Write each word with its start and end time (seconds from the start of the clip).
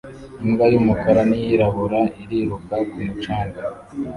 Imbwa 0.43 0.65
y'umukara 0.73 1.21
n'iyirabura 1.29 1.99
iriruka 2.21 2.75
ku 2.89 2.97
mucanga 3.05 3.61